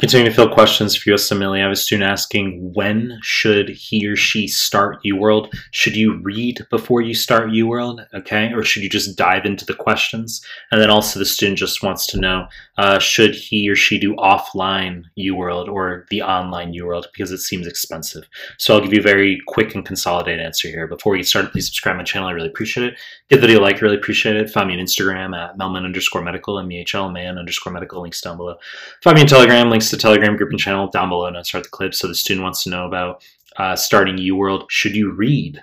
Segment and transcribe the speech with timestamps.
[0.00, 4.16] Continuing to fill questions for USMLE, I have a student asking when should he or
[4.16, 5.52] she start UWorld?
[5.70, 8.06] Should you read before you start UWorld?
[8.14, 10.42] Okay, or should you just dive into the questions?
[10.70, 12.46] And then also the student just wants to know
[12.78, 17.66] uh, should he or she do offline UWorld or the online UWorld because it seems
[17.66, 18.26] expensive?
[18.56, 20.86] So I'll give you a very quick and consolidated answer here.
[20.86, 22.30] Before we get started, please subscribe to my channel.
[22.30, 22.98] I really appreciate it.
[23.28, 24.48] Give the video a like, really appreciate it.
[24.48, 28.56] Find me on Instagram at mehlman underscore medical, M-E-H-L, man underscore medical, links down below.
[29.02, 31.26] Find me on Telegram, links to Telegram group and channel down below.
[31.26, 31.94] And start the clip.
[31.94, 33.22] So the student wants to know about
[33.56, 34.66] uh, starting UWorld.
[34.70, 35.62] Should you read?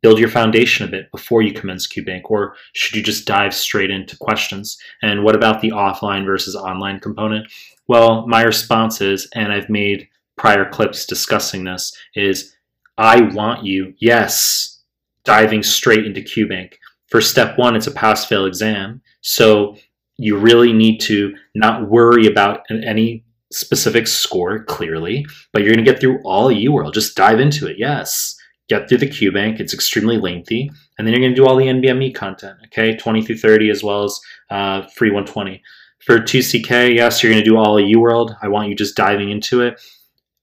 [0.00, 3.90] Build your foundation a bit before you commence QBank, or should you just dive straight
[3.90, 4.78] into questions?
[5.02, 7.50] And what about the offline versus online component?
[7.88, 12.54] Well, my response is, and I've made prior clips discussing this, is
[12.96, 14.82] I want you, yes,
[15.24, 16.74] diving straight into QBank.
[17.08, 19.02] For step one, it's a pass fail exam.
[19.20, 19.76] So
[20.16, 25.90] you really need to not worry about any specific score clearly, but you're going to
[25.90, 26.94] get through all UWorld.
[26.94, 27.76] Just dive into it.
[27.78, 28.36] Yes.
[28.68, 29.60] Get through the QBank.
[29.60, 30.70] It's extremely lengthy.
[30.98, 32.96] And then you're going to do all the NBME content, okay?
[32.96, 35.62] 20 through 30 as well as uh, free 120.
[36.00, 38.36] For 2CK, yes, you're going to do all UWorld.
[38.42, 39.80] I want you just diving into it.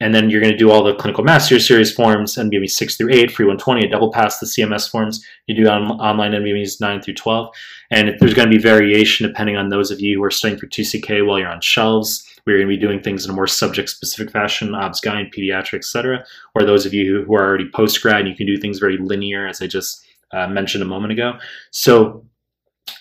[0.02, 3.14] And then you're going to do all the clinical master series forms, NBME 6 through
[3.14, 5.26] 8, free 120, a double pass the CMS forms.
[5.48, 7.56] You do on, online NBMEs 9 through 12.
[7.92, 10.67] And there's going to be variation depending on those of you who are studying for
[10.67, 12.28] 2CK while you're on shelves.
[12.46, 16.26] We're going to be doing things in a more subject-specific fashion, obs gyne, pediatrics, etc.
[16.54, 19.62] Or those of you who are already post-grad, you can do things very linear, as
[19.62, 21.34] I just uh, mentioned a moment ago.
[21.72, 22.26] So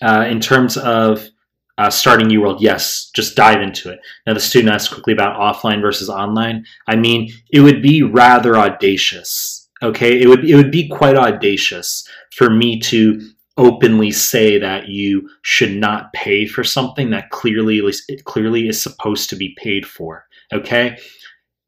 [0.02, 1.28] uh, in terms of
[1.76, 4.00] uh, starting UWorld, yes, just dive into it.
[4.26, 6.64] Now, the student asked quickly about offline versus online.
[6.86, 9.68] I mean, it would be rather audacious.
[9.82, 13.20] Okay, it would it would be quite audacious for me to
[13.56, 17.80] openly say that you should not pay for something that clearly
[18.24, 20.98] clearly is supposed to be paid for okay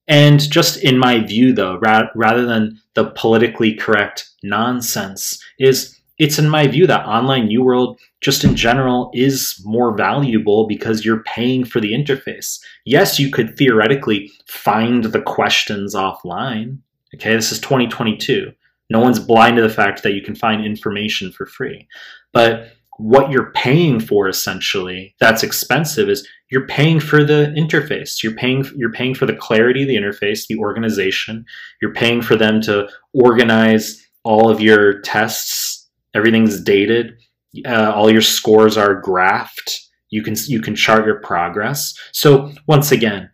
[0.09, 6.39] and just in my view though ra- rather than the politically correct nonsense is it's
[6.39, 11.65] in my view that online UWorld just in general is more valuable because you're paying
[11.65, 12.59] for the interface.
[12.85, 16.79] Yes, you could theoretically find the questions offline.
[17.15, 18.53] Okay, this is 2022.
[18.91, 21.87] No one's blind to the fact that you can find information for free.
[22.33, 28.23] But what you're paying for essentially that's expensive is you're paying for the interface.
[28.23, 31.45] You're paying you're paying for the clarity of the interface the organization.
[31.83, 35.89] You're paying for them to organize all of your tests.
[36.15, 37.19] Everything's dated.
[37.67, 39.79] Uh, all your scores are graphed.
[40.11, 41.95] You can you can chart your progress.
[42.13, 43.31] So once again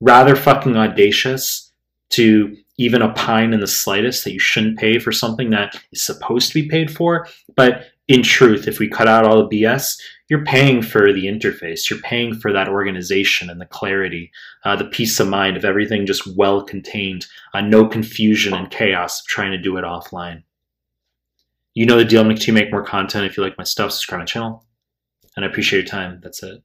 [0.00, 1.65] rather fucking audacious
[2.16, 6.48] to even opine in the slightest that you shouldn't pay for something that is supposed
[6.48, 7.26] to be paid for.
[7.56, 11.88] But in truth, if we cut out all the BS, you're paying for the interface.
[11.88, 14.30] You're paying for that organization and the clarity,
[14.64, 19.20] uh, the peace of mind of everything just well contained, uh, no confusion and chaos
[19.20, 20.42] of trying to do it offline.
[21.74, 22.20] You know the deal.
[22.20, 23.26] I'm going to make more content.
[23.26, 24.64] If you like my stuff, subscribe to my channel.
[25.36, 26.20] And I appreciate your time.
[26.22, 26.62] That's it.